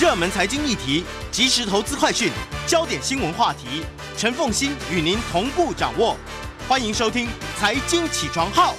[0.00, 2.32] 热门财经议题、即时投资快讯、
[2.66, 3.84] 焦点新闻话题，
[4.16, 6.16] 陈凤欣与您同步掌握。
[6.66, 7.26] 欢迎收听
[7.58, 8.72] 《财经起床号》。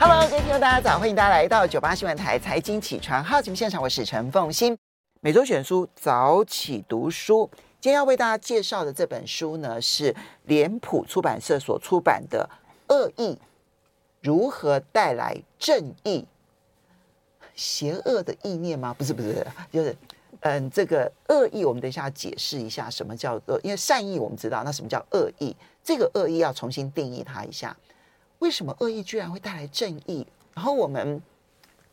[0.00, 0.98] Hello，各位听众，大家早！
[0.98, 4.76] 欢迎大家来到九八新闻台《财经起床号》节目现场，我是陈凤欣。
[5.20, 7.48] 每周选书早起读书，
[7.80, 10.12] 今天要为大家介绍的这本书呢，是
[10.46, 12.50] 脸谱出版社所出版的
[12.92, 13.38] 《恶意
[14.20, 16.26] 如何带来正义》。
[17.54, 18.94] 邪恶的意念吗？
[18.96, 19.96] 不是，不是，就是，
[20.40, 25.54] 嗯，这个恶意，我们等一下解释一下什么叫恶，因为善意我们知道，那什么叫恶意？
[25.82, 27.76] 这个恶意要重新定义它一下。
[28.40, 30.26] 为什么恶意居然会带来正义？
[30.54, 31.22] 然后我们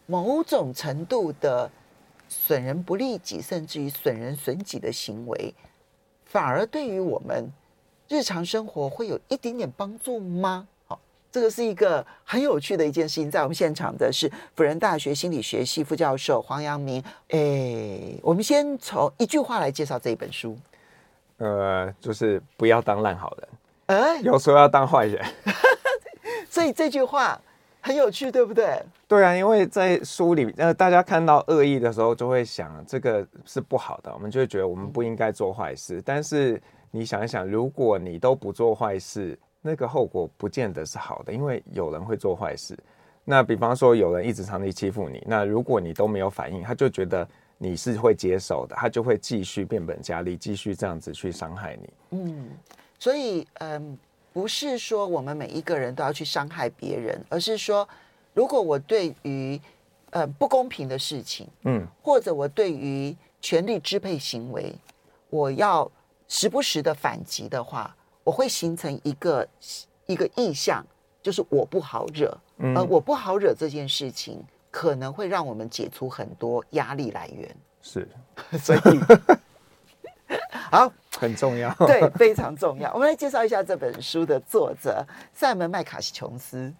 [0.05, 1.70] 某种程度的
[2.27, 5.54] 损人不利己，甚至于损人损己的行为，
[6.26, 7.49] 反而对于我们
[8.07, 10.68] 日常生活会有一点点帮助吗？
[11.31, 17.02] 这个是一个很有趣的一件事情，在我们现场的是辅仁大学心理学系副教授黄阳明。
[17.30, 20.57] 哎，我们先从一句话来介绍这一本书。
[21.37, 23.49] 呃，就是不要当烂好人，
[23.98, 25.26] 哎，有时候要当坏人。
[26.49, 27.40] 所以这句话
[27.79, 28.79] 很有趣，对不对？
[29.07, 36.02] 对啊，因为在书里，呃，大家看到恶意的时候，就会想这个是不好的，我们就会觉得我们不应该做坏事。
[36.05, 42.77] 但是你想一想，如果你都不做坏事，那个后果不见得是好的，因为有人会做坏事。
[43.23, 47.27] 那比方说，有人一直长期欺负你，那如果你都没有反应，他就觉得
[47.59, 51.90] 你是会接受的，他就会继续变本加厉，继续这样子去伤害你。
[52.09, 52.49] 嗯，
[52.98, 53.95] 所以嗯，
[54.34, 57.87] 不是说我们每一个人都要去伤害别人，而是说，
[58.34, 59.62] 如果我对于
[60.09, 64.73] 呃不公平的事情，嗯，或者我对于权力支配行为，
[65.29, 65.90] 我要
[66.28, 67.96] 时不时的反击的话。
[68.24, 69.47] 我会形成一个
[70.06, 70.86] 一个意象，
[71.22, 77.56] 就是我不好惹，嗯，而我不好惹这件事情，可能会让我们解除很多压力来源。
[77.81, 78.08] 是，
[78.59, 78.80] 所以
[80.69, 82.94] 好很重要， 对，非常重要。
[82.94, 86.72] 我们来介绍一下这本书的作者赛门麦卡西琼斯。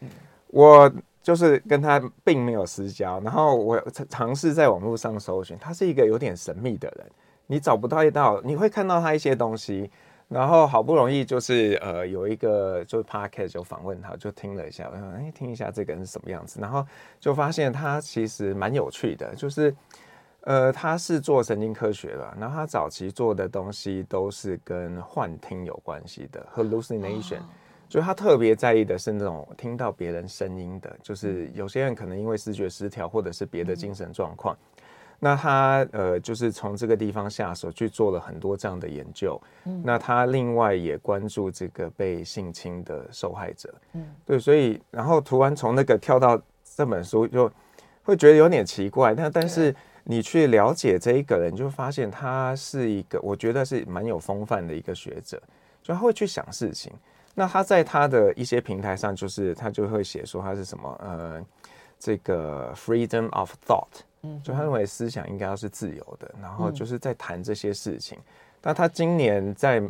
[0.00, 0.08] 嗯，
[0.48, 0.90] 我
[1.22, 3.78] 就是跟他并没有私交，然后我
[4.08, 7.06] 尝试在网络上搜寻，他是一个有点神秘的人，
[7.46, 9.90] 你找不到一道，你会看到他一些东西。
[10.28, 16.86] 然后好不容易就是呃有一个就是 podcast 就访问他，就听了一下，我想哎听一下这个人是什么样子，然后
[17.18, 19.74] 就发现他其实蛮有趣的，就是
[20.42, 27.40] 呃他是做神经科学的，然后他早期做的东西都是跟幻听有关系的 hallucination，
[27.88, 34.54] 就他特别在意的是那种听到别人声音的，就是有些人可能因为视觉失调或者是别的精神状况。
[35.18, 39.40] 那他呃，就是从这个地方下手去做了很多这样的研究。
[39.64, 43.74] 嗯，那他另外也关注这个被性侵的受害者。
[43.94, 46.40] 嗯，对，所以然后突然从那个跳到
[46.76, 47.50] 这本书，就
[48.04, 49.12] 会觉得有点奇怪。
[49.14, 49.74] 那但是
[50.04, 55.42] 你去了解这一个人，就发现他是一个，我觉得是蛮有风范的一个学者，
[55.82, 56.92] 就他会去想事情。
[57.34, 61.44] 那他在他的一些平台上，就是他就会写说他是什么呃，
[61.98, 64.02] 这个 freedom of thought。
[64.22, 68.18] 嗯，就他认为思想应该要是自由的，然后就是在谈这些事情。
[68.60, 69.80] 那他今年在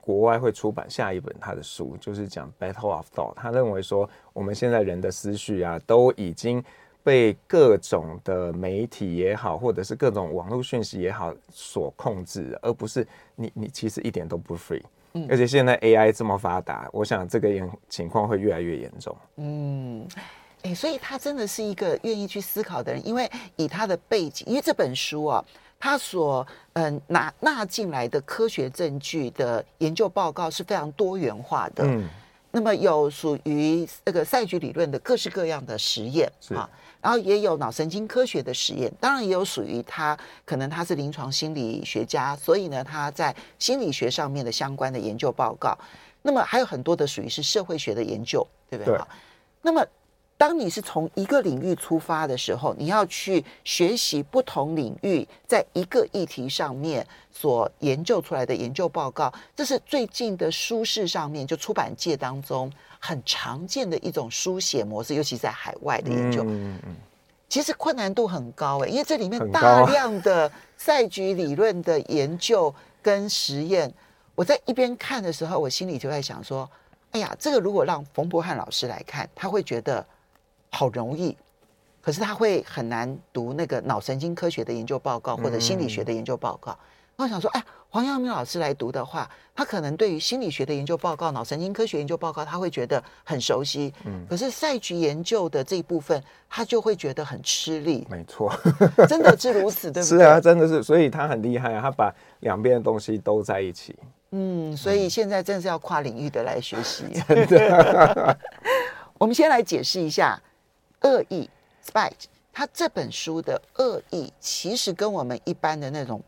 [0.00, 3.34] 国外会出版下一本他的书，就是讲 Battle of Thought。
[3.34, 6.62] 他认为说，我们现在人的思绪啊，都已经
[7.04, 13.06] 被各种的媒体也好，或者是各种网络讯息也好所控制，而不是
[13.36, 14.82] 你你其实一点都不 free。
[15.12, 17.48] 嗯，而且现在 AI 这么发达，我想这个
[17.88, 19.16] 情况会越来越严重。
[19.36, 20.08] 嗯。
[20.68, 25.44] 欸、所以他真的是一个愿意去思考的人，因为以他的背景，因为这本书啊，
[25.78, 31.84] 他所嗯纳纳进来的科学证据的研究报告是非常多元化的。
[31.84, 32.08] 嗯，
[32.50, 36.68] 那么有属于这个赛局理论的各式各样的实验啊，
[37.00, 45.76] 然后也有脑神经科学的实验，当然也有属于他可能他是临床心理学家，所以呢他在心理学上面的相关的研究报告。
[46.22, 48.96] 那么还有很多的属于是社会学的研究，对不对？
[48.96, 49.04] 对。
[49.62, 49.86] 那么。
[50.38, 66.42] 当你是从一个领域出发的时候，你要去学习不同领域在一个议题上面所研究出来的研究报告，这是最近的书市上面就出版界当中很常见的一种书写模式，尤其在海外的研究。
[66.44, 66.96] 嗯嗯。
[67.48, 73.90] 其实困难度很高诶，因为这里面大量的赛局理论的研究跟实验，
[74.34, 76.68] 我在一边看的时候，我心里就在想说：
[77.12, 80.06] 哎呀，这个如果让冯博翰老师来看，他会觉得。
[80.70, 81.36] 好容易，
[82.00, 86.76] 可是他会很难读那个脑神经科学的研究报告或者心理学的研究报告。
[87.16, 93.90] 我想说，哎，黄阳明老师来读的话，他可能对于心理学的研究报告、脑神经科学研究报告，他会觉得很熟悉。
[94.04, 98.06] 嗯，可是赛局研究的这一部分，他就会觉得很吃力。
[98.10, 98.52] 没错，
[99.08, 100.18] 真的是如此，对不对？
[100.18, 103.96] 是啊，真的是，所以他很厉害啊，他把两边的东西都在一起。
[104.32, 107.04] 嗯，所以现在真的是要跨领域的来学习。
[107.26, 108.38] 真的，
[109.16, 110.38] 我们先来解释一下
[111.06, 111.48] 恶意
[111.84, 112.24] （spite）。
[112.52, 116.22] 他这本书的恶意，其实跟我们一般的那种。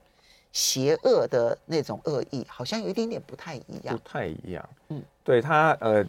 [0.51, 3.97] 邪恶的那种恶意，好像有一点点不太一样。
[3.97, 6.05] 不太一样，嗯，对他，呃，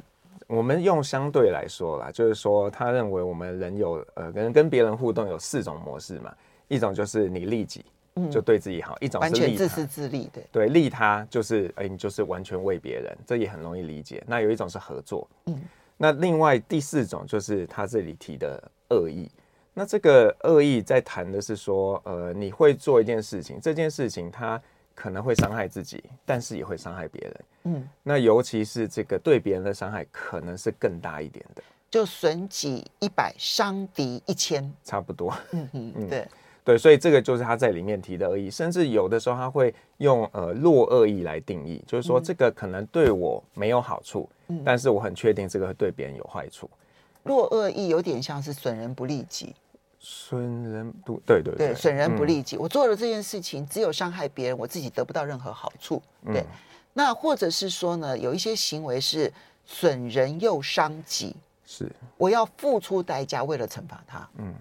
[0.48, 6.34] 我们用相对来说啦，就是说，他认为我们人有，呃，跟跟别人互动有四种模式嘛。
[6.70, 7.84] 一种就是你利己，
[8.32, 14.24] 就对自己好；嗯、一种是，完全自私自利的，对，利他就是，哎，你就是完全为别人，这也很容易理解。
[14.26, 15.62] 那有一种是合作，嗯，
[16.02, 19.30] 那另外第四种就是他这里提的恶意。
[19.74, 24.62] 那这个恶意在谈的是说，呃，你会做一件事情，这件事情它
[24.96, 27.46] 可能会伤害自己，但是也会伤害别人。
[27.66, 31.62] 嗯，那尤其是这个对别人的伤害可能是更大一点的，
[31.92, 35.34] 就损己一百，伤敌一千，差不多。
[35.52, 36.28] 嗯嗯，对
[36.64, 46.70] 对，所以这个就是他在里面提的恶意，甚至有的时候他会用呃弱恶意来定义，就是说这个可能对我没有好处，嗯，但是我很确定这个会对别人有坏处。
[47.24, 49.56] 弱恶意有点像是损人不利己。
[50.02, 52.56] 损人不对对对，损人不利己。
[52.56, 56.02] 嗯、我做了这件事情，只有伤害别人，我自己得不到任何好处。
[56.28, 56.46] 对，嗯、
[56.94, 59.32] 那或者是说呢，有一些行为是
[59.66, 61.36] 损人又伤己，
[61.66, 64.26] 是我要付出代价为了惩罚他。
[64.38, 64.54] 嗯，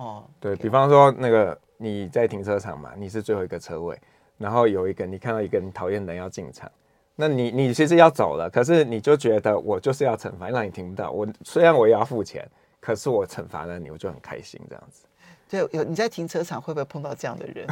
[0.00, 3.96] 哦，对，比方说那个你在停车场嘛，你是最后一个车位，
[4.38, 6.70] 然后有一个你看到一个你讨厌的人要进场，
[7.14, 11.10] 那你你其实要走了，可是你就觉得我就是要惩罚，让你停不到。
[11.10, 12.48] 我虽然我也要付钱。
[12.82, 15.04] 可是我惩罚了你，我就很开心这样子。
[15.50, 17.66] 对，有你在停车场会不会碰到这样的人？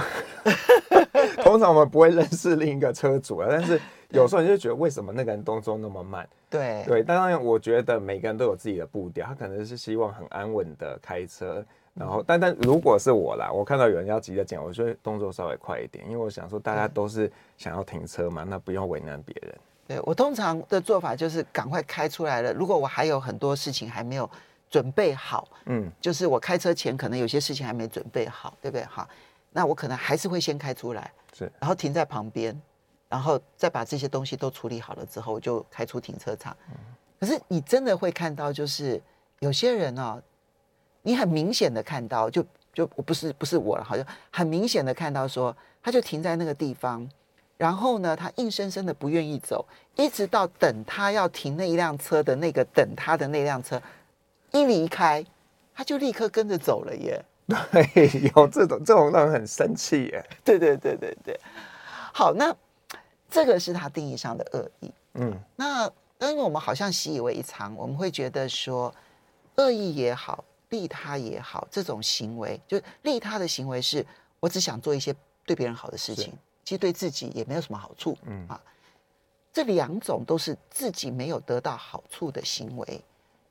[1.42, 6.28] 通常我们不会认识另一个车主啊，但是有时候你就觉得为什么那个人动作那么慢？
[6.50, 11.64] 对对，当然我觉得每个人都有自己的步调，他可能是希望很安稳的开车，
[11.98, 19.58] 然后但但如果是我啦，我看到有人要急着讲，我就会动作稍微快一点，因为我想说大家都是想要停车嘛，那不要为难别人。
[19.86, 24.30] 对，我通常的做法就是赶快开出来了，如果我还有很多事情还没有。
[24.70, 28.84] 准备好，嗯，就是我开车前可能有些事情还没准备好，对不对？
[28.84, 29.08] 好，
[29.50, 32.54] 那我可能还是会先开出来，是，然后停在旁边，
[33.08, 36.54] 然后再把这些东西都处理好了之后，我就开出停车场。
[36.68, 36.76] 嗯，
[37.18, 39.00] 可是你真的会看到，就是
[39.38, 40.22] 有些人哦，
[41.02, 47.08] 你很明显的看到，就就不是不是我了，好像很明显的看到说，他就停在那个地方，
[47.56, 49.66] 然后呢，他硬生生的不愿意走，
[49.96, 53.80] 一直到等他要停那一辆车的那个等他的那辆车。
[54.50, 55.24] 一离开，
[55.74, 57.22] 他就立刻跟着走了耶。
[57.46, 60.24] 对，有这种这种让人很生气耶。
[60.44, 61.38] 对对对对对。
[62.12, 62.54] 好，那
[63.30, 64.92] 这个是他定义上的恶意。
[65.14, 65.84] 嗯，那
[66.20, 68.94] 因为我们好像习以为常，我们会觉得说，
[69.56, 74.04] 恶意也好，利他也好，这种行为，就利他的行为是，
[74.40, 75.14] 我只想做一些
[75.46, 76.32] 对别人好的事情，
[76.64, 78.16] 其实对自己也没有什么好处。
[78.24, 78.60] 嗯啊，
[79.52, 83.02] 这两种都是自己没有得到好处的行为。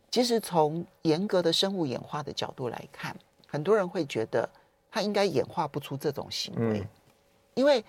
[0.10, 3.16] 其实从严格的生物演化的角度来看，
[3.48, 4.48] 很多人会觉得
[4.90, 6.88] 他应该演化不出这种行为，嗯、
[7.56, 7.84] 因为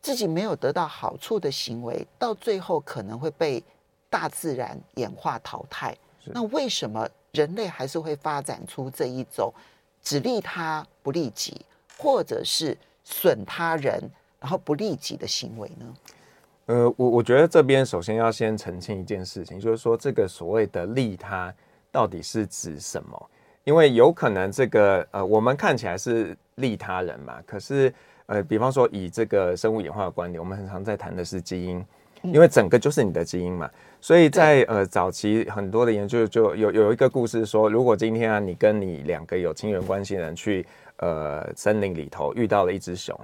[0.00, 3.62] 自己没有得到好处的行为，到最后可能会被
[4.08, 5.96] 大自然演化淘汰。
[6.26, 9.52] 那为什么人类还是会发展出这一种
[10.02, 11.64] 只利他不利己，
[11.98, 14.00] 或者是损他人
[14.40, 15.94] 然后不利己的行为呢？
[16.66, 21.54] 呃，我我觉得这边首先要先澄清一件事情，就是说这个所谓的利他
[21.92, 23.30] 到底是指什么？
[23.64, 27.92] 因为有可能这个呃，我们看起来是利他人嘛，可是
[28.26, 31.84] 呃，比方说以这个生物演化的观点，我们很常在谈的是基因，
[32.22, 33.70] 因为整个就是你的基因嘛，
[34.00, 43.18] 所以在呃早期很多的研究就有有一个故事说，如果今天啊你跟你两个有亲缘关系的人去呃森林里头遇到了一只熊。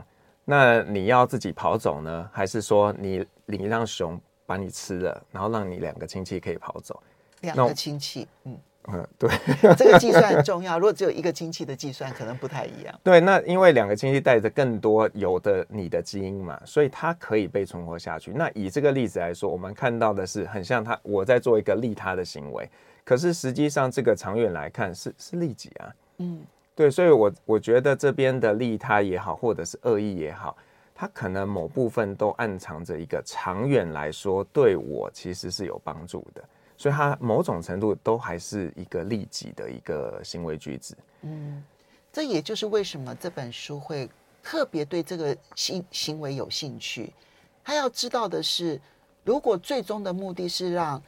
[0.44, 7.00] 那你要自己跑走呢，还是说你你让熊把你吃了，然后让你两个亲戚可以跑走？
[7.40, 8.58] 两个亲戚，嗯
[8.88, 9.30] 嗯，对，
[9.76, 10.78] 这个计算很重要。
[10.78, 13.00] 如果只有一个亲戚的计算，可能不太一样。
[13.02, 18.32] 对，那因为两个亲戚带着更多有的你的基因嘛，所以它可以被存活下去。
[18.32, 22.68] 那以这个例子来说，我们看到的是很像他我在做一个利他的行为，
[23.04, 26.40] 可是实际上这个长远来看是是利己啊，嗯。
[26.74, 30.56] 对，所以我，我我觉得这边的利他也好，或者是恶意也好，
[30.94, 36.42] 它可能某部分都暗藏着一个长远来说对我其实是有帮助的，
[36.82, 40.96] 所以它某种程度都还是一个利己的一个行为举止。
[41.20, 41.62] 嗯，
[42.12, 44.10] 这也就是为什么这本书会
[44.42, 47.12] 特别对这个行行为有兴趣。
[47.62, 48.80] 他要知道的是，
[49.22, 51.00] 如果最终的目的是让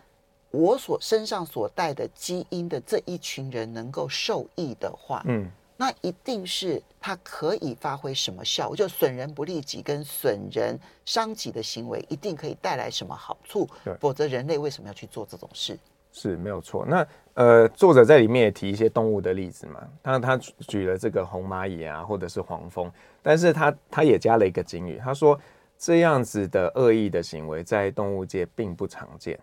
[0.52, 8.76] 我所身上所带的基因的这一群人能够受益的话，嗯，那一定是它可以发挥什么效果？
[8.76, 13.69] 就损人不利己跟损人伤己的行为，一定可以带来什么好处？
[13.85, 15.78] 对，否则人类为什么要去做这种事？
[16.12, 16.87] 是没有错。
[16.87, 17.04] 那
[17.35, 22.88] 呃，作者在里面也提一些动物的例子嘛，他他举了这个红蚂蚁啊，或者是黄蜂，
[23.21, 25.37] 但是他他也加了一个警语，他说
[25.76, 29.37] 这样子的恶意的行为在动物界并不常见。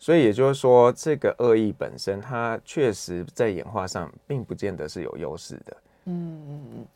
[0.00, 5.76] 所以也就是说，这个恶意本身，它确实在演化上并不见得是有优势的。
[6.04, 6.86] 嗯嗯嗯。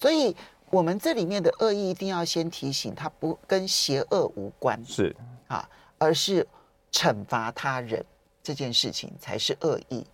[0.00, 0.34] 所以，
[0.68, 5.14] 我们这里面的恶意一定要先提醒，它不跟邪恶无关，是
[5.46, 6.44] 啊，而是
[6.90, 8.04] 惩罚他人
[8.42, 10.04] 这件事情才是恶意。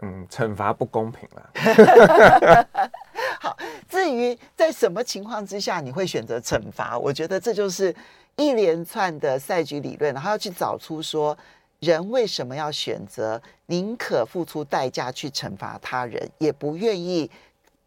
[0.00, 2.80] 嗯，惩罚不公平了。
[3.40, 3.56] 好，
[3.90, 7.94] 至于在什么情况之下你会选择惩罚，我觉得这就是。
[8.36, 11.36] 一连串的赛局理论，然后要去找出说
[11.80, 17.30] 人为什么要选择宁可付出代价去惩罚他人，也不愿意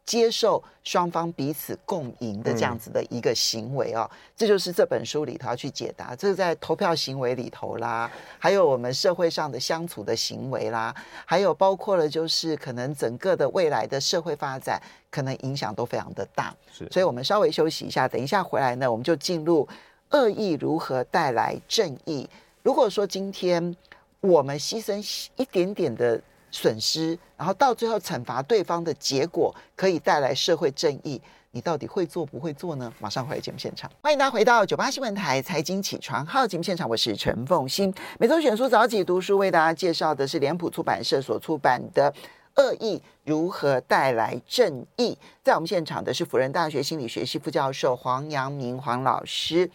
[0.06, 4.10] 接受双方彼此共赢的这样子的一个行为哦。
[4.36, 6.16] 这就是这本书里头要去解答。
[6.16, 10.92] 这是在投票行为里头啦，还有我们社会上的相处的行为啦，
[11.26, 16.52] 还有包括了就是可能整个的未来的社会发展，可能影响都非常的大。
[16.74, 19.68] 是，所以我们稍微休息一下，等一下回来呢，我们就进入。
[20.12, 22.28] 恶意如何带来正义？
[22.64, 23.76] 如果说今天
[24.22, 26.20] 我们牺牲一点点的
[26.52, 32.92] 损失，然后到最后惩罚对方的结果可以带来社会正义，你到底会做不会做呢？
[33.00, 37.94] 马上回来节目现场，欢迎大家回到九八新闻台财经起床号节目现场，我是陈凤欣。
[38.20, 42.14] 每周选书早起读书，为大家介绍的是脸谱出版社所出版的。
[42.56, 45.18] 恶意如何带来正义？
[45.42, 49.70] 在我们现场的是辅仁大学心理学系副教授黄阳明黄老师。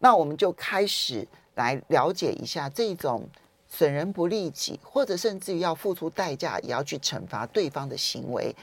[0.00, 3.28] 那我们就开始来了解一下这种
[3.68, 8.54] 损人不利己，或者甚至于要付出代价也要去惩罚对方的行为，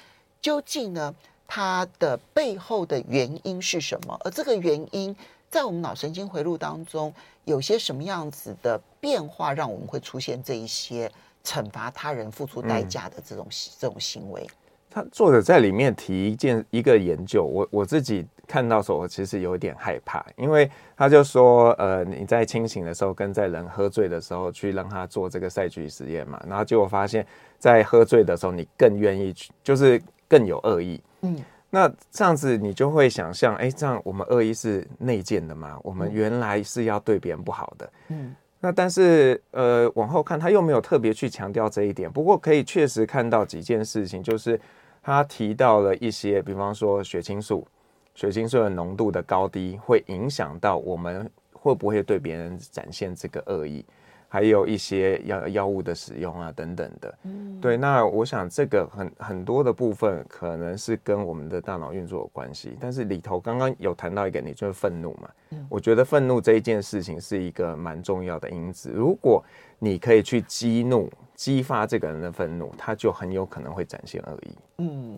[0.41, 1.15] 究竟呢，
[1.47, 4.19] 它的背后的原因是什么？
[4.25, 5.15] 而这个原因
[5.49, 7.13] 在我们脑神经回路当中
[7.45, 11.09] 有些什么样子的变化，让我们会出现这一些
[11.43, 13.47] 惩罚他人付出代价的这种、
[13.79, 14.45] 这种行为？
[14.89, 27.25] 他作者在里面提一件一个研究，我我自己看到时候，我其实有一点害怕，因为他就说，呃，你在清醒的时候跟在人喝醉的时候去让他做这个赛局实验嘛，然后结果发现，
[27.59, 30.99] 在喝醉的时候你更愿意去，就是更有恶意。
[31.21, 35.77] 嗯，那这样子你就会想象，哎，这样我们恶意是内建的吗？
[35.83, 37.91] 我们原来是要对别人不好的。
[38.07, 38.35] 嗯。
[38.59, 44.59] 那但是呃，往后看他又没有特别去强调这一点，不过可以确实看到几件事情，就是。
[45.03, 47.65] 他提到了一些，比方说血清素，
[48.13, 53.85] 血清素的浓度的高低会影响到我们会不会对别人展现这个恶意，
[54.27, 57.17] 还有一些药药物的使用啊等等的。
[57.23, 57.77] 嗯，对。
[57.77, 65.29] 那我想这个很很多的部分可能是跟我们的大脑运作有关系，但是里头刚刚有谈到一个，你就是愤怒嘛。
[65.51, 68.91] 嗯，我觉得愤怒这一件事情是一个蛮重要的因子。
[68.93, 69.43] 如果
[69.79, 71.09] 你可以去激怒。
[71.37, 74.49] 激发这个人的愤怒，他就很有可能会展现恶意。
[74.79, 75.15] 嗯，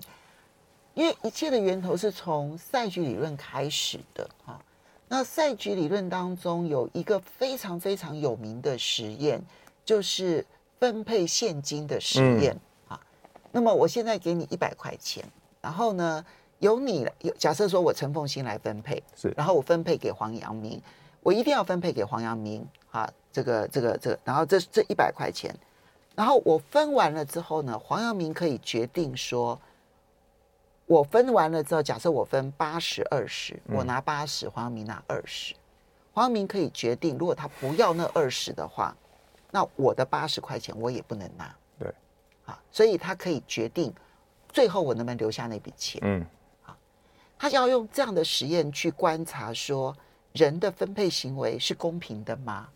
[0.93, 4.59] 因为一切的源头是从赛局理论开始的哈。
[5.09, 9.41] 那赛局理论当中有一个非常非常有名的实验，
[9.83, 10.45] 就是
[10.79, 12.55] 分配现金的实验
[12.87, 12.97] 啊。
[13.03, 15.25] 嗯、那么我现在给你一百块钱，
[15.59, 16.23] 然后呢，
[16.59, 20.81] 由你有假设说我陈凤新来分配，是，然后我分配给黄阳明，
[21.21, 23.11] 我一定要分配给黄阳明啊。
[23.31, 25.55] 这个这个这个，然后这这一百块钱。
[26.15, 29.59] 然后我分完了之后呢，黄阳明可以决定说，
[30.89, 35.53] 我分完了之后，假设我分八十二十，我拿八十，黄阳明拿二十。
[36.11, 38.97] 黄阳明可以决定，如果他不要那二十的话，
[39.51, 41.55] 那我的八十块钱我也不能拿。
[41.77, 41.93] 对，
[42.45, 43.93] 啊，所以他可以决定
[44.51, 46.01] 最后我能不能留下那笔钱。
[46.03, 46.25] 嗯，
[46.65, 46.75] 啊，
[47.37, 49.95] 他要用这样的实验去观察说，
[50.33, 52.67] 人的分配行为是公平的吗？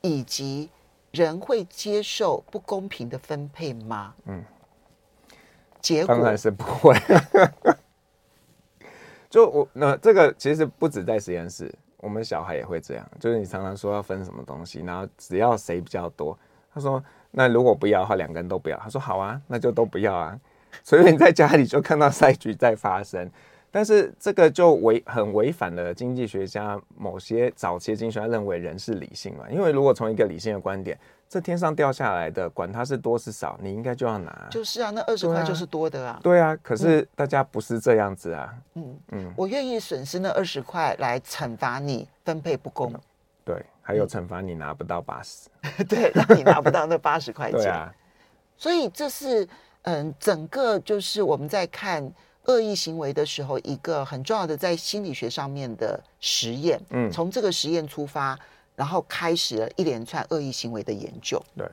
[0.00, 0.70] 以及。
[1.12, 4.14] 人会接受不公平的分配吗？
[4.26, 4.44] 嗯，
[5.80, 6.94] 结果当然是不会。
[9.30, 13.08] 就我那这个其实不止在实验室，我们小孩也会这样。
[13.18, 16.36] 就是你常常说要分什么东西，然后只要谁比较多，
[16.74, 18.76] 他说那如果不要的话，两个人 都不要。
[18.78, 20.38] 他说好啊，那就都不要啊。
[20.82, 23.30] 所以你在家里就看到赛局在发生。
[23.72, 30.98] 但是这个就违很违反了经济学家某些早期经济学家认为人是理性嘛，因为如果从一个理性的观点，
[31.30, 34.48] 这天上掉下来的，管它是多是少，你应该就要拿。
[34.50, 36.18] 就是啊，那二十块就是多的啊。
[36.24, 38.52] 对啊，可是大家不是这样子啊。
[38.74, 42.92] 嗯嗯，我愿意损失那二十块来惩罚你分配不公。
[43.44, 45.48] 对，还有惩罚你拿不到八十。
[45.88, 47.60] 对，让你拿不到那八十块钱。
[47.62, 47.94] 对啊。
[48.56, 49.48] 所以这是
[49.82, 52.12] 嗯，整个就是我们在看
[52.46, 56.80] 恶意行为的时候，一个很重要的在心理学上面的实验。
[56.90, 58.36] 嗯，从这个实验出发。
[58.80, 61.38] 然后开始了一连串恶意行为的研究。
[61.54, 61.68] 对，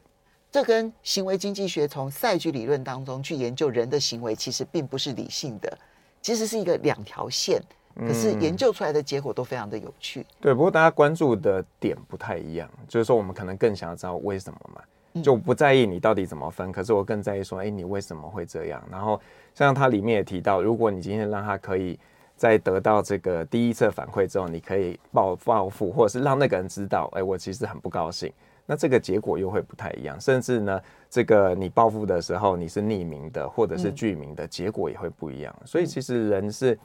[0.51, 5.77] 这跟行为经济学从赛局理论当中去研究人的行为，其实并不是理性的，
[6.21, 7.61] 其实是一个两条线。
[7.95, 10.19] 可是研究出来的结果都非常的有趣。
[10.19, 18.83] 嗯、对，不过大家关注的点不太一样，就是说我们可能更想要知道为什么嘛，就不在意你到底怎么分，可是我更在意说，哎，你为什么会这样？
[18.91, 19.17] 然后
[19.55, 21.97] 像它里面也提到，如果你今天让他可以。
[22.37, 28.31] 在得到这个第一次反馈之后，你可以报报复，或者是让那个人知道，哎，我其实很不高兴。
[28.69, 30.79] 那这个结果又会不太一样，甚至呢，
[31.09, 35.55] 这个你报复的时候你是匿名的，或者是具名的，结果也会不一样。
[35.65, 36.77] 所以其实人是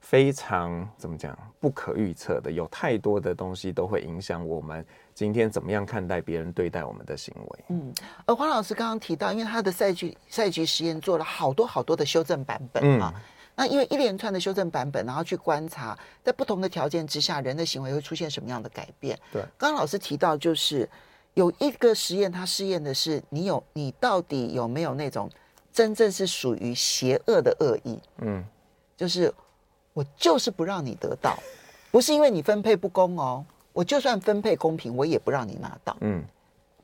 [0.00, 4.84] 非常怎么讲不可预测的，有太多的东西都会影响我们
[5.14, 7.64] 今天怎么样看待别人对待我们的行为。
[7.68, 7.94] 嗯，
[8.26, 13.14] 而黄老师刚刚提到，因为他的赛局赛局实验做了好多好多的修正版本啊。
[13.14, 13.22] 嗯
[13.58, 19.18] 那因为一连串的修正版本，然后去观察，在不同的条件之下，人的行为会出现什么样的改变？
[19.32, 20.88] 对，刚刚老师提到，就是
[21.34, 25.28] 有一个实验，他试验的是你有你到底有没有那种
[25.72, 27.98] 真正是属于邪恶的恶意？
[28.18, 28.44] 嗯，
[28.96, 29.34] 就是
[29.92, 31.36] 我就是不让你得到，
[31.90, 35.96] 不是因为你分配不公哦，我就算分配公平，我也不让你拿到。
[36.02, 36.22] 嗯，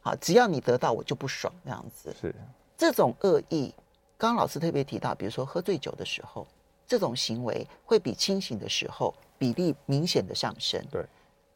[0.00, 2.12] 好，只要你得到，我就不爽，这样子。
[2.20, 2.34] 是
[2.76, 3.72] 这种恶意，
[4.18, 6.44] 刚刚老师特别提到，比如说喝醉酒的时候。
[6.86, 10.84] 这种行为会比清醒的时候比例明显的上升。
[10.90, 11.04] 对，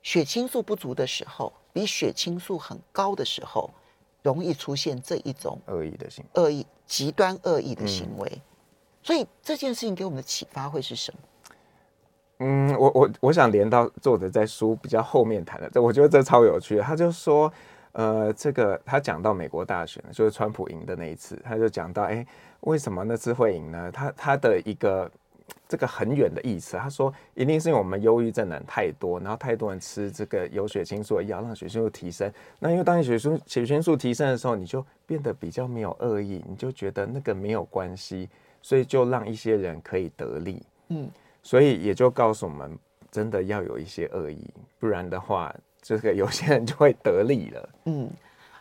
[0.02, 3.70] 血清素不足的时候，比血清素很高的时候，
[4.22, 8.30] 容易出现这一种恶意的行为，恶意极端恶意的行为。
[8.32, 8.40] 嗯、
[9.02, 11.20] 所以这件事情给我们的启发会是什么？
[12.40, 16.82] 嗯，我我我想连到作者在书比较后面谈的，这我觉得这超有趣的。
[16.82, 17.52] 他就说，
[17.98, 22.24] 呃，这个他讲到美国大选，就是川普赢的那一次，他就讲到，哎。
[22.62, 23.88] 为什么那次会赢呢？
[23.92, 25.08] 他他的一个
[25.68, 32.30] 这个很远的意思，他说一定是因为我们忧郁症的人太多，然后太多人吃这个有血清素的药，让血清素提升。
[32.58, 38.28] 那因为当你血清血清素提升的时候，你就变得比较没有恶意，你就觉得那个没有关系，
[38.60, 40.60] 所以就让一些人可以得利。
[40.88, 41.08] 嗯，
[41.44, 42.76] 所以也就告诉我们，
[43.08, 45.54] 真的要有一些恶意，不然的话，
[45.96, 47.68] 这个 有些人就会得利了。
[47.86, 48.10] 嗯，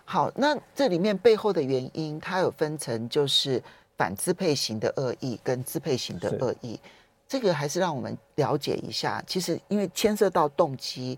[0.06, 3.62] 好，那这里面背后的原因，它有分成就是。
[3.98, 6.80] 反支配型的恶意跟支配型的恶意，
[7.28, 9.20] 这个还是让我们了解一下。
[9.26, 11.18] 其实因为牵涉到动机，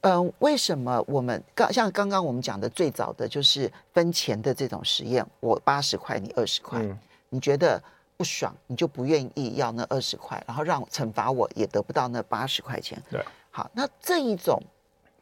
[0.00, 6.98] 嗯，为什么我们刚像刚刚我们讲的最早的就是分钱的这种实验，我八十块你二十块，嗯、
[7.28, 7.78] 你觉得
[8.16, 12.98] 不爽，你就不愿意要那二十块，然后让惩罚我也得不到那八十块钱。
[13.10, 14.58] 对，好，那这一种，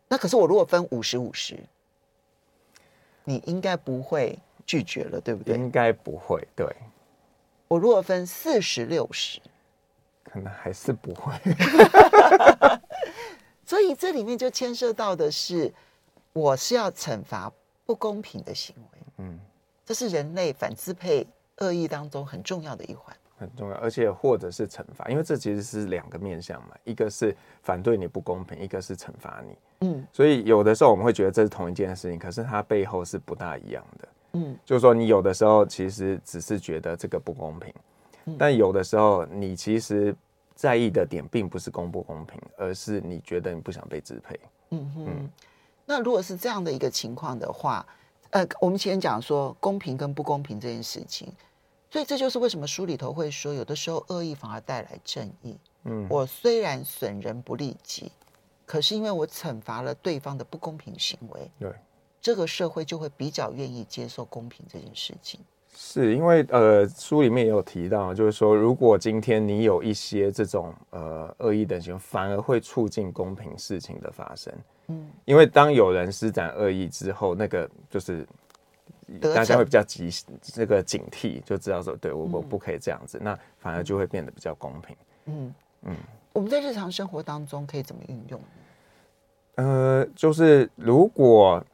[0.09, 1.59] 那可是我如果分五十五十，
[3.25, 4.39] 你应该不会。
[4.69, 5.55] 拒绝了，对不对？
[5.55, 6.45] 应该不会。
[6.57, 6.67] 对，
[7.69, 9.41] 我如果分四十六十，
[10.25, 11.33] 可能还是不会。
[13.65, 15.73] 所以这里面就牵涉到的是，
[16.33, 17.53] 我是要惩罚
[17.85, 18.99] 不公平的行为。
[19.19, 19.39] 嗯，
[19.85, 21.25] 这是人类反支配
[21.59, 23.17] 恶意当中很重要的一环。
[23.39, 29.57] 很重要，而且或者是惩罚，因为这其实是两个面向嘛，一个是反对你不公平，一个是惩罚你。
[29.81, 34.09] 嗯，所以有的时候我们会觉得这是同一件事情，可是它背后是不大一样的。
[34.33, 37.73] 嗯，就是说你有的时候其实只是觉得这个不公平，
[38.25, 40.15] 嗯、但有的时候你其实
[40.55, 44.41] 在意的点并不是公不公平，而是你觉得你不想被支配。
[44.71, 45.31] 嗯哼，嗯，
[45.85, 47.87] 那如果是这样的一个情况的话，
[48.31, 51.33] 呃，我们前讲说公平跟不公平这件事情，
[51.97, 55.57] 所以这就是为什么书里头会说，有的时候恶意反而带来正义。
[55.85, 58.13] 嗯，我虽然损人不利己，
[58.67, 61.51] 可是因为我惩罚了对方的不公平行为。
[61.59, 61.73] 对。
[62.21, 65.41] 这个社会就会比较愿意接受公平这件事情，
[65.75, 74.53] 是因为呃书里面也有提到，就是说如果今天你有一些这种呃恶意的行为，反而会促进公平事情的发生。
[74.89, 78.29] 嗯，因为当有人施展恶意之后，那个就是
[79.21, 80.11] 大家会比较急
[80.43, 84.97] 这个警惕，就知道说对我我不可以这样子，嗯、那反而就会变得比较公平。
[85.27, 85.97] 嗯嗯，
[86.33, 88.41] 我们在日常生活当中可以怎么运用？
[89.57, 91.65] 呃，就是如果。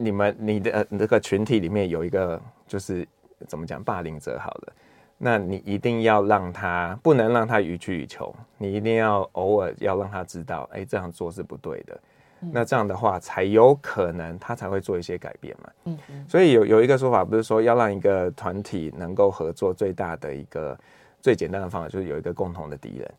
[0.00, 3.04] 你们你的呃这个群体里面有一个就是
[3.48, 4.72] 怎么讲霸凌者好了，
[5.16, 12.00] 那你一定要让他不能让他予取予求，你一定要偶尔要让他知道，哎，这样做是不对的。
[12.40, 15.70] 嗯、那这样的话才有可能他才会做一些改变嘛。
[15.84, 16.26] 嗯嗯。
[16.28, 20.78] 所以有有一个说法，不是说要让一个团体能够合作，最大的一个
[21.20, 23.14] 最简单的方法就是有一个共同的敌人，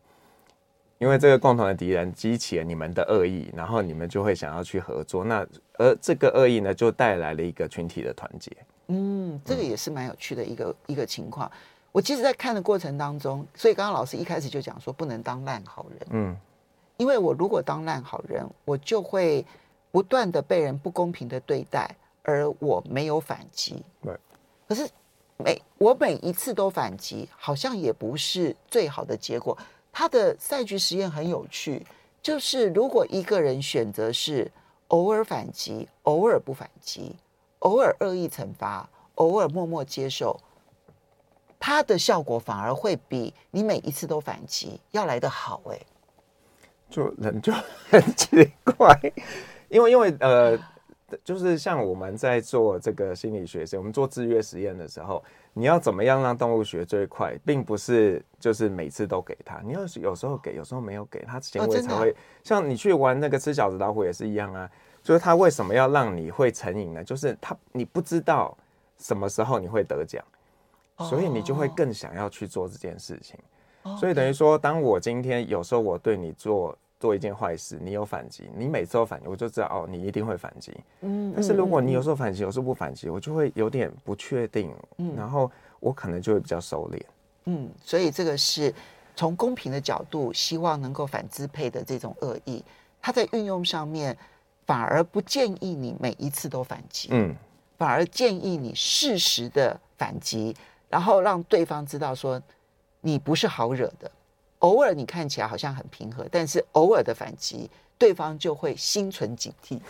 [0.98, 5.24] 因为这个共同的敌人激起了你们的恶意，然后你们就会想要去合作。
[5.24, 5.46] 那
[5.78, 8.50] 而这个恶意呢，就带来了一个群体的团结。
[8.88, 11.50] 嗯，这个也是蛮有趣的一个、嗯、一个情况。
[11.92, 16.08] 我其实，在看的过程当中，所以刚刚老师一开始就讲说，不能当烂好人。
[16.10, 16.36] 嗯，
[17.00, 19.42] 因为我如果当烂好人，我就会
[19.90, 23.82] 不断的被人不公平的对待，而我没有反击。
[24.02, 24.14] 对。
[24.68, 24.86] 可是
[25.38, 29.56] 每我每一次都反击，好像也不是最好的结果。
[29.90, 31.86] 他的赛局实验很有趣，
[32.20, 34.52] 就是如果一个人选择是
[34.88, 37.16] 偶尔反击，偶尔不反击，
[37.60, 40.38] 偶尔恶意惩罚，偶尔默默接受。
[41.58, 45.80] 它的效果反而会比你每一次都反击要来得好哎，
[46.90, 47.52] 就人就
[47.88, 48.94] 很奇怪，
[49.68, 50.58] 因为因为呃，
[51.24, 55.22] 就是像我们在做这个心理学时，我们做制约实验的时候，
[55.54, 64.70] 你要怎么样让动物学最快，并不是就是每次都给他，你要是有时候给，有时候没有给他行为才会、哦、像你去玩那个吃饺子老虎也是一样啊，
[65.02, 67.02] 就是他为什么要让你会成瘾呢？
[67.04, 68.56] 就是他你不知道
[68.98, 70.22] 什么时候你会得奖。
[71.08, 73.40] 所以你就会更想要去做这件事情，
[73.98, 80.72] 所以等于说，当我今天有时候我对你做做一件坏事，你有反击，你每次都反击，我就知道哦，你一定会反击。
[81.00, 87.00] 嗯，但是如果你有时候反击，有时候不反击，我就会有点不确定，嗯然后我可能就会比较收敛。
[87.46, 88.72] 嗯，所以这个是
[89.16, 92.62] 从公平的角度，希望能够反支配的这种恶意，
[93.00, 94.16] 它在运用上面
[94.66, 97.34] 反而不建议你每一次都反击，嗯，
[97.78, 100.54] 反而建议你适时的反击。
[100.90, 102.42] 然后让对方知道说，
[103.00, 104.10] 你不是好惹的。
[104.60, 109.80] 偶尔你看起来好像很平和，但是偶尔的反击，对方就会心存警惕。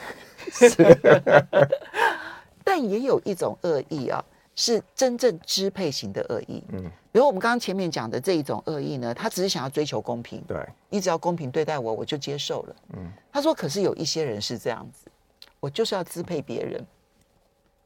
[2.62, 6.62] 但也有一种恶意啊，是真正支配型的恶意。
[6.68, 10.40] 嗯，比如我们刚刚前面讲的这一种恶意呢，他只是想要追求公平。
[10.46, 10.56] 对，
[10.88, 12.76] 你只要公平对待我，我就接受了。
[12.92, 15.10] 嗯，他说，可是有一些人是这样子，
[15.58, 16.86] 我就是要支配别人，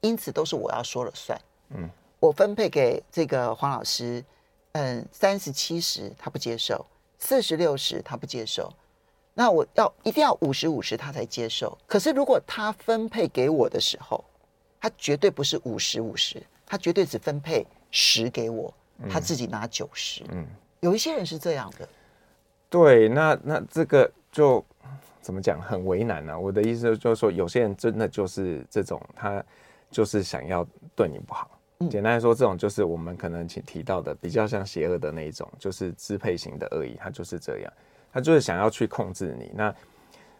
[0.02, 1.40] 因此都是我要说了算。
[1.70, 1.88] 嗯。
[2.20, 4.24] 我分配给这个黄老师，
[4.74, 6.84] 嗯，三十七十他不接受，
[7.18, 8.72] 四十六十他不接受，
[9.32, 11.78] 那我要一定要五十五十他才接受。
[11.86, 14.24] 可是如果他分配给我的时候，
[14.80, 18.74] 他绝对不是五十五十，他绝对只分配十给我，
[19.08, 20.24] 他自己拿九十。
[20.32, 20.44] 嗯，
[20.80, 21.88] 有一些人是这样的。
[22.68, 24.64] 对，那那这个就
[25.22, 26.38] 怎么讲，很为难呢、啊？
[26.38, 29.40] 我的意思就是说，有些人真的就是这种，他
[29.88, 31.48] 就是想要对你不好。
[31.90, 37.72] 简单来说，这种就是我们可能提提到的比较像邪恶的那一种，就是支配型的恶意，他就是这样，
[38.12, 39.50] 他就是想要去控制你。
[39.54, 39.74] 那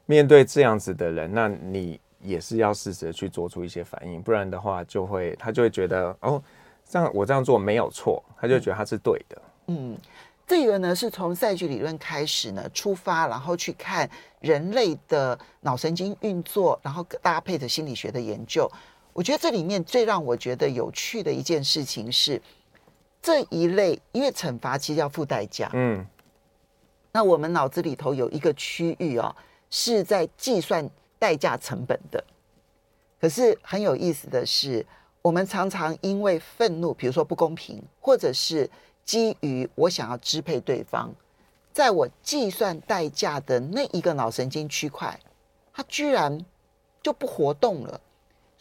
[0.07, 6.42] 面对这样子的人，那你也是要适时的去做出一些反应，不然的话，就会他就会觉得哦，
[6.88, 9.42] 这样我这样做没有错，他就觉得他是对的。
[9.66, 9.99] 嗯，
[10.47, 14.09] 这个呢是从赛局理论开始呢出发，然后去看
[14.40, 18.70] 人类的脑神经运作，然后搭配着心理学的研究。
[19.14, 22.42] 我觉得这里面最让我觉得有趣的一件事情是，
[23.22, 26.05] 这一类因为惩罚其实要付代价，嗯，
[27.12, 29.35] 那我们脑子里头有一个区域哦，
[29.70, 30.87] 是在计算
[31.18, 32.22] 代价成本的。
[33.20, 34.85] 可是很有意思的是，
[35.22, 38.68] 我们常常因为愤怒，比如说不公平，或者是
[39.05, 41.11] 基于我想要支配对方，
[41.72, 45.18] 在我计算代价的那一个脑神经区块，
[45.72, 46.44] 它居然
[47.00, 48.00] 就不活动了。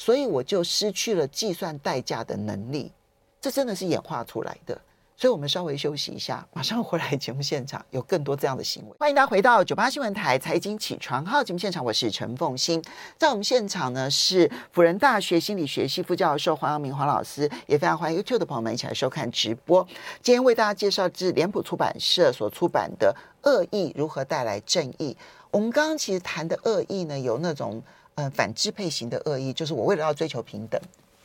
[0.05, 2.91] 所以我就失去了计算代价的能力，
[3.39, 4.77] 这真的是演化出来的。
[5.15, 8.95] 所以我们稍微休息一下，马上回来节目现场有更多这样的行为。
[8.99, 12.83] 欢迎大家回到九八新闻台财经起床号节目现场，我是陈凤欣。
[13.17, 19.87] 在我们现场呢是辅仁大学心理学系副教授黄阳明黄老师，也非常欢迎 YouTube 的朋友们一起来收看直播。
[20.21, 23.15] 今天为大家介绍至脸谱出版社所出版的
[23.49, 25.15] 《恶意如何带来正义》。
[25.49, 27.81] 我们刚刚其实谈的恶意呢，有那种。
[28.15, 30.80] 嗯，反支配型的恶意就是我为了要追求平等，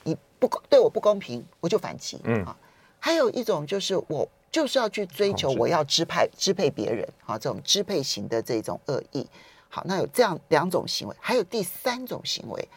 [0.04, 2.18] 你不公对我不公平，我就反击。
[2.24, 2.56] 嗯啊，
[2.98, 9.26] 还有一种就是我就是要去追求我要支配支配别人啊，这种支配型的这种恶意。
[9.68, 12.68] 好，那有这样两种行为，还有第三种行为，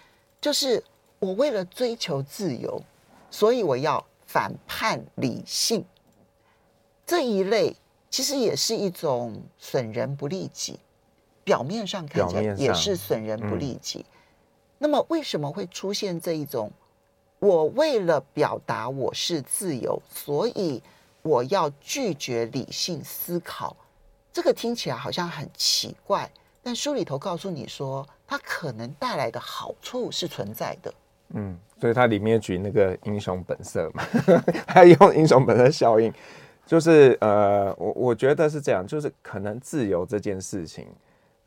[0.42, 0.84] 就是
[1.20, 2.84] 我为了追求自由，
[3.30, 5.86] 所以我要反叛理性。
[7.06, 7.74] 这一类
[8.10, 10.78] 其实也是一种损人不利己。
[11.44, 14.06] 表面上看起来也是损人不利己，嗯，
[14.80, 16.72] 那么为什么会出现这一种？
[17.40, 20.80] 我为了表达我是自由，所以
[21.24, 23.76] 我要拒绝理性思考，
[24.32, 26.30] 这个听起来好像很奇怪，
[26.62, 30.94] 但书里头告诉你说，它可能带来的好处是存在的。
[31.34, 34.04] 嗯，所以它里面举那个英雄本色嘛，
[34.68, 36.14] 还用英雄本色效应，
[36.68, 40.88] 就是呃，我我觉得是这样，就是可能自由这件事情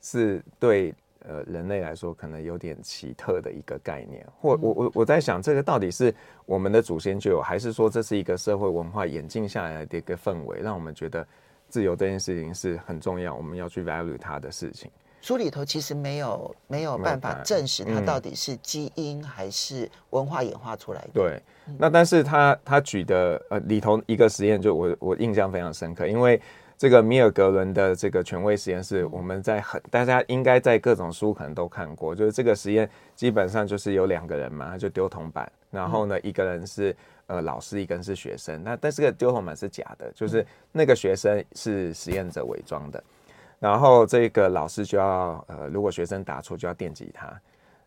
[0.04, 0.94] 是对。
[1.26, 6.14] 呃，人类来说可能有点奇特的一个概念，或我我我在想，这个到底是
[6.44, 11.26] 我们的祖先就有，还是说这是一个社会文化演进下来的一个氛围，让我们觉得
[11.70, 14.90] 自由这件事情是很重要，我们要去 value 它的事情。
[15.22, 21.08] 书里头其实没有没有办法证实它到底是基因还是文化演化出来的。
[21.14, 21.42] 嗯、对，
[21.78, 26.38] 那但是他他举的呃里头一个实验，就我我印象非常深刻，因为。
[26.76, 32.14] 这个米尔格伦的这个权威实验室，我们在很大家应该在各种书可能都看过。
[32.14, 36.94] 就是这个实验基本上就是有两个人嘛，他就丢铜板，然后呢，一个人是
[37.26, 38.62] 呃老师，一个人是学生。
[38.64, 43.02] 那但是这个丢铜板是假的，就是那个学生是实验者伪装的，
[43.60, 47.32] 然后这个老师就要呃，如果学生答错就要电击他，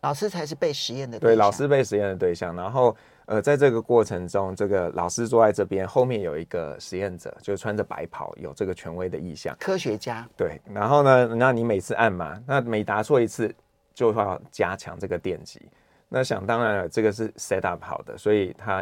[0.02, 1.36] 老师才是被实验的对象。
[1.36, 2.96] 对，老师被实验的对象，然后。
[3.28, 10.26] 呃，在这个过程中，这个老师坐在这边，后面有一个实验者，就穿着白袍，有这个权威的意向，科学家。
[10.38, 13.54] 对，然后呢，那你每次按嘛，那每答错一次，
[13.94, 15.62] 就要加强这个电击。
[16.08, 18.82] 那想当然了，这个是 set up 好的，所以他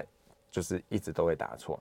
[0.52, 1.80] 就是一直都会答错。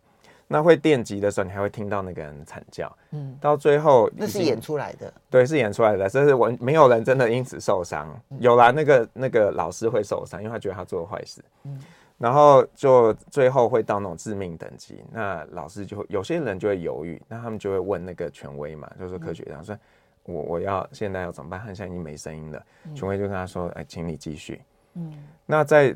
[0.48, 2.90] 那会电击的时候，你还会听到那个人惨叫。
[3.10, 5.12] 嗯，到最后那是演出来的。
[5.28, 8.08] 对，是演出来的，这是完没有人真的因此受伤。
[8.38, 11.44] 有啦，那个那个老师会受伤，因为他觉得他做了坏事。
[11.64, 11.78] 嗯。
[12.16, 19.76] 然后就最后会到那种致命等级，那老师就会有些人就会犹豫，那他们就会问那个权威嘛，就是科学家说，
[20.22, 21.58] 我我要现在要怎么办？
[21.58, 24.62] 他现在已经没声音了，权威就跟他说，哎，请你继续。
[24.94, 25.12] 嗯，
[25.44, 25.94] 那在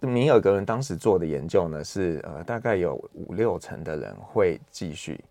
[0.00, 5.24] 米尔格伦当时做的研究呢，是呃大概有五六成的人会继续，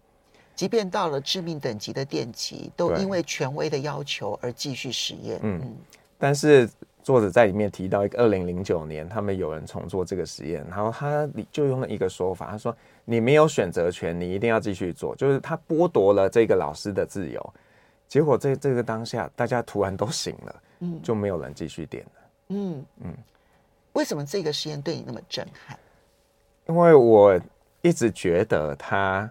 [0.55, 5.37] 即便到了致命等级的电击，都因为权威的要求而继续实验。
[5.43, 5.77] 嗯，嗯
[6.17, 6.67] 但是。
[7.09, 17.53] 作者在里面提到一个二零零九年，他们有人重做这个实验，然后他就用了一个说法，他说：“你没有选择权，你一定要继续做。”就是他剥夺了这个老师的自由，
[18.07, 22.11] 结果在这个当下，大家突然都醒了，嗯，就没有人继续点了。
[22.49, 23.11] 嗯嗯，
[23.93, 25.75] 为什么这个实验对你那么震撼？
[26.67, 27.41] 因为我
[27.81, 29.27] 一直觉得他。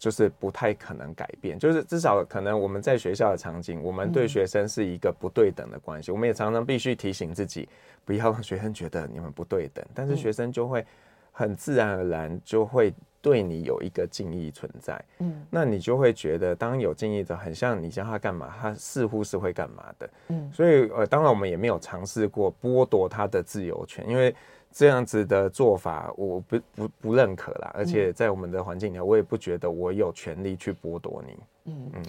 [0.00, 7.68] 就是不太可能改变，就是至少可能我们在学校的场景，我们对学生是一个不对等的关系，我们也常常必须提醒自己，
[8.02, 10.82] 不要让学生觉得你们不对等，但是学生就会
[11.30, 24.34] 很自然而然就会对你有一个敬意存在，嗯，那你就会觉得当有敬意的，很像你叫他干嘛，他似乎是会干嘛的，嗯，所以呃，当然我们也没有尝试过剥夺他的自由权，因为。
[24.72, 27.70] 这样子的做法，我不不不认可啦。
[27.74, 31.72] 而且在我们的环境里，我也不觉得我有权利去剥夺你。
[31.72, 32.02] 嗯嗯，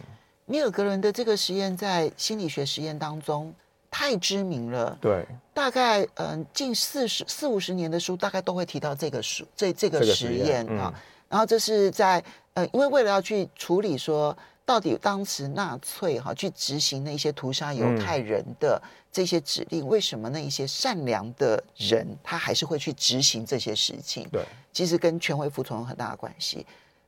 [0.46, 3.54] 米尔格伦的这个实验在心理学实验当中
[3.90, 4.98] 太知名了。
[5.02, 10.94] 对，大概嗯近四十四五十年的书，大概都会提到这个书这这个实验啊。
[11.28, 14.38] 然后这是在呃，因为为了要去处理说。
[14.72, 18.82] 到底当时纳粹哈去执行那些屠杀犹太人的
[19.12, 24.26] 这些指令，为什么那一些善良的人他还是会去执行这些事情？
[24.32, 26.66] 对，其实跟权威服从有很大的关系。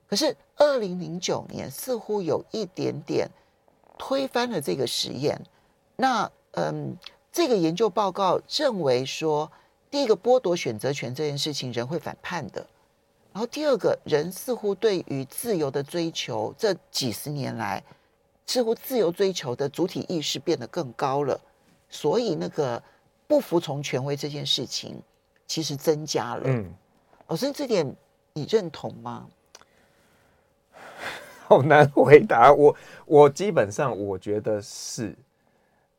[0.09, 3.29] 可是二零零九年似乎有一点点
[3.97, 5.41] 推翻了这个实验。
[5.95, 6.97] 那嗯，
[7.31, 9.49] 这个研究报告认为说，
[9.89, 12.67] 第一个剥夺选择权这件事情，人会反叛的。
[13.33, 17.83] 然后第二个人似乎对于自由的追求，这几十年来，
[18.45, 21.41] 似乎自由追求的主体意识变得更高了，
[21.89, 22.81] 所以那个
[23.27, 25.01] 不服从权威这件事情
[25.47, 26.43] 其实增加了。
[26.45, 26.71] 嗯，
[27.27, 27.95] 老师这点
[28.33, 29.27] 你认同吗？
[31.47, 35.15] 好难回答，我我基本上我觉得是。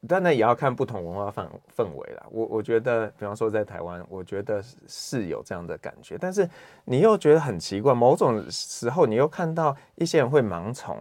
[0.07, 2.27] 当然也要看不同文化氛氛围啦。
[2.31, 6.19] 我我觉得，比方说在台湾，我觉得是有这样的感觉。
[6.19, 6.49] 但是
[6.85, 10.97] 你又觉得很奇怪，某种时候你又看到一些人会盲从，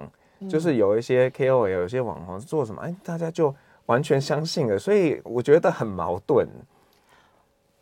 [0.49, 3.53] 就是有一些 KOL，有一些网红做什么，哎，大家就
[3.87, 4.79] 完全相信了。
[4.79, 6.47] 所以我觉得很矛盾。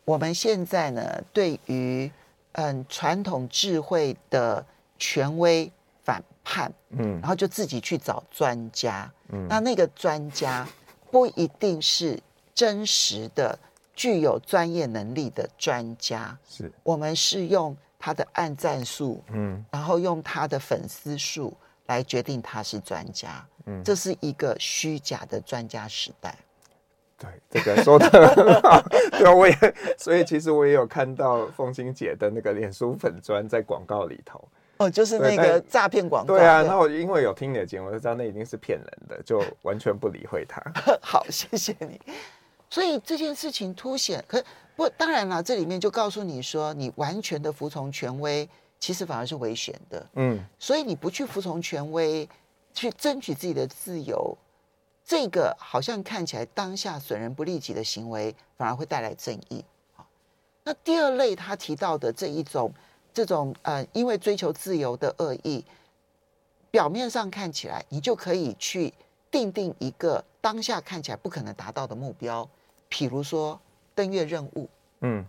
[0.05, 2.12] 我们现在呢，对于
[2.53, 4.65] 嗯传统智慧的
[4.97, 5.71] 权威
[6.03, 10.67] 反叛，嗯，然后就自己去找专家，嗯，那那个专家。
[11.12, 12.19] 不一定是
[12.56, 13.60] 真实的、
[13.93, 16.38] 具有专业能力的专家。
[16.47, 21.54] 是我们是用他的按赞数，嗯，然后用他的粉丝数
[21.88, 23.45] 来决定他是专家。
[23.65, 26.36] 嗯，这是一个虚假的专家时代。
[27.17, 28.82] 对，这个说的 很好。
[29.12, 29.56] 对，我也，
[29.97, 34.43] 所以其实我也有看到凤青姐的那个脸书粉砖在广告里头。
[34.82, 36.36] 哦，就是那个诈骗广告。
[36.36, 40.62] 对啊，那我因为有听你的节目，我就知道那一定是骗人的，就 完全不理会他。
[41.02, 42.00] 好，谢谢你。
[42.70, 44.44] 所以这件事情凸显，可
[44.76, 48.48] 不当然了，这里面就告诉你说，你完全的服从权威，
[48.80, 50.10] 其实反而是危险的。
[50.15, 52.28] 嗯，所以你不去服从权威，
[52.74, 54.38] 去争取自己的自由，
[55.04, 59.63] 这个好像看起来当下损人不利己的行为，反而会带来正义。
[60.63, 62.72] 那第二类他提到的这一种，
[63.13, 65.63] 这种呃，因为追求自由的恶意，
[66.69, 68.93] 表面上看起来，你就可以去
[69.30, 72.47] 定定一个当下看起来不可能达到的目标。
[72.89, 73.60] 譬如说
[73.93, 74.69] 登月任务，
[75.02, 75.26] 嗯，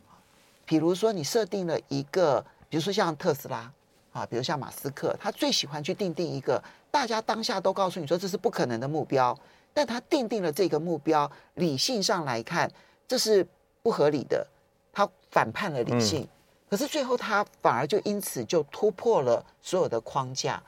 [0.64, 3.72] 比如说你设定了一个，比如说像特斯拉
[4.12, 9.36] 啊，比如像马斯克，他最喜欢去定定一个大家当下都告诉你说这是不可能的目标，
[9.72, 12.70] 但他定定了这个目标，理性上来看
[13.08, 13.46] 这是
[13.82, 14.46] 不合理的，
[14.92, 16.28] 他反叛了理性，
[16.72, 20.62] 可是最后他反而就因此就突破了所有的框架，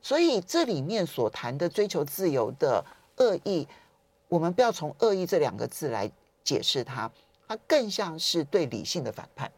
[0.00, 2.82] 所以这里面所谈的追求自由的
[3.18, 3.68] 恶意，
[4.28, 6.10] 我们不要从恶意这两个字来。
[6.44, 7.08] 解释它，
[7.46, 9.52] 它更像是对理性的反叛。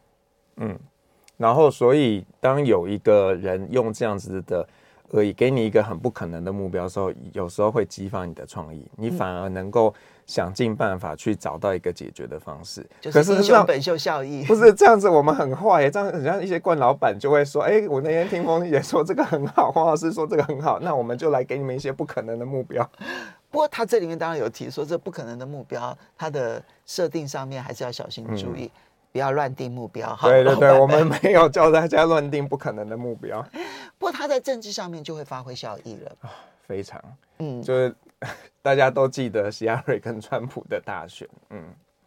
[0.57, 0.77] 嗯，
[1.35, 4.67] 然后所以当有一个人用这样子的
[5.09, 9.91] 恶意给你一个很不可能的目标的时候，有时候会激发你的创意，你反而能够
[10.25, 12.81] 想尽办法去找到一个解决的方式。
[13.03, 22.87] 嗯、可是英雄本秀效益不是这样子，我们很坏，这样很像一些惯老板就会说：“哎，我那天听风姐说这个很好，黄老师说这个很好，那我们就来给你们一些不可能的目标。”
[23.51, 28.71] 不过他这里面当然有提说，这不可能的目标，它的设定上面还是要小心注意，嗯、
[29.13, 30.13] 不要乱定目标。
[30.21, 33.41] 对对对，我们没有叫大家乱定不可能的目标。
[33.97, 36.11] 不过他在政治上面就会发挥效益了，
[36.67, 37.01] 非常，
[37.39, 37.95] 嗯，就是
[38.61, 41.63] 大家都记得希拉瑞 跟川普的大选，嗯，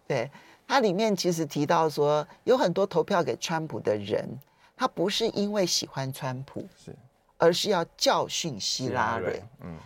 [0.06, 0.30] 对，
[0.66, 4.28] 它里面其实提到说，有很多投票给川普的人，
[4.76, 6.94] 他不是因为喜欢川普，是，
[7.36, 9.76] 而是要教训希拉瑞，嗯。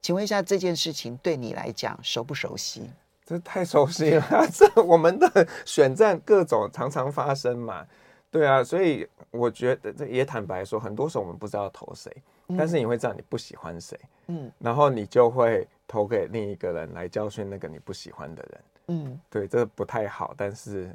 [0.00, 2.90] 请问一下，这件事情对你来讲熟不熟悉？
[3.24, 7.86] 这太熟悉了， 这我们的选战各种常常发生嘛，
[8.28, 12.22] 对啊，所以我觉得这也坦白说，很多时候我们不知道投谁，嗯、
[12.56, 20.94] 但是你会知道你不喜欢谁，嗯，然后你就会投给另一个人来教训那个你不喜欢的人，嗯，对，这不太好，但是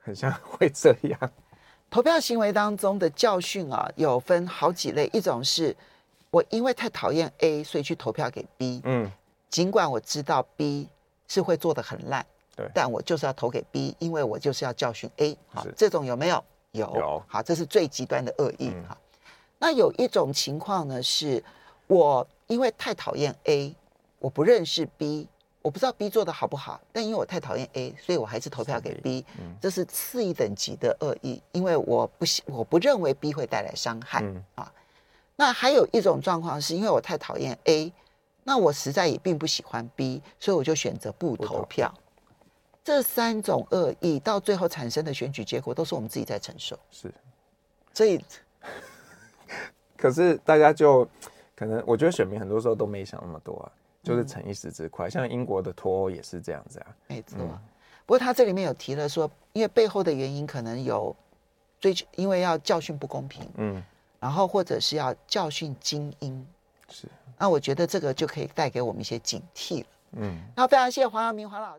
[0.00, 1.30] 很像会这样。
[1.90, 5.76] 投票行为当中的教训啊，有分好几类，一种是。
[6.32, 8.80] 我因为太讨厌 A，所以去投票给 B。
[8.84, 9.10] 嗯，
[9.48, 10.88] 尽管我知道 B
[11.26, 15.36] 是会做的很烂，对，但我就是要投给 B，因为我就是要教训 A。
[15.48, 16.44] 好，这种有没有？
[16.70, 16.86] 有。
[16.94, 17.22] 有。
[17.26, 18.72] 好，这是最极端的恶意。
[18.86, 18.96] 好，
[19.60, 21.44] 那有一种情况呢，是
[21.86, 23.72] 我因为太讨厌 A，
[24.18, 25.28] 我不认识 B，
[25.60, 29.22] 我不知道 B 做的好不好，但因为我太讨厌 A，所以我还是投票给 B。
[29.38, 34.22] 嗯，这是次一等级的恶意，因为我不我不认为 B 会带来伤害。
[34.22, 34.72] 嗯啊。
[35.36, 37.92] 那还有一种状况是因为我太讨厌 A，
[38.44, 41.94] 那我实在也并不喜欢 B，所以我就选择不投票。
[42.82, 46.78] 这三种恶意到最后产生的选举结果都是我们自己在承受。
[46.90, 47.12] 是，
[47.92, 48.18] 所以，
[50.00, 51.06] 可是大家就
[51.54, 55.08] 可能，我觉得选民很多时候都没想那么多啊，就是逞一时之快。
[55.08, 56.86] 嗯、像英国的脱欧也是这样子啊。
[57.06, 57.38] 没错。
[57.40, 57.58] 嗯、
[58.06, 61.14] 不过他这里面有提了说，因为背后的原因可能有
[61.78, 63.46] 追求，因为要教训不公平。
[63.56, 63.82] 嗯。
[64.18, 66.46] 然后或者是要教训精英，
[66.90, 67.08] 是，
[67.38, 69.86] 那我觉得这个就可以带给我们一些警惕了。
[70.12, 71.78] 嗯，那非常谢谢黄耀明黄老师。